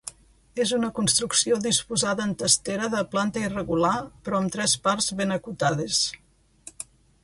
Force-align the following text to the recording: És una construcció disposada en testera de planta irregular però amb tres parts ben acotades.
És 0.63 0.69
una 0.77 0.87
construcció 0.99 1.59
disposada 1.65 2.25
en 2.29 2.33
testera 2.43 2.89
de 2.95 3.03
planta 3.13 3.45
irregular 3.51 3.95
però 4.29 4.41
amb 4.43 4.57
tres 4.57 4.77
parts 4.89 5.15
ben 5.23 5.39
acotades. 5.41 6.05